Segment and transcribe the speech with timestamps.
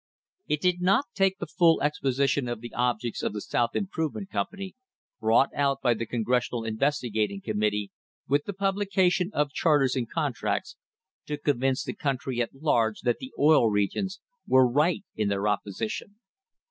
[0.47, 4.73] It did not take the full exposition of the objects of the South Improvement Company,
[5.19, 7.91] brought out by the Congres sional Investigating Committee,
[8.27, 10.75] with the publication of charters and contracts,
[11.27, 16.15] to convince the country at large that the Oil Regions were right in their opposition.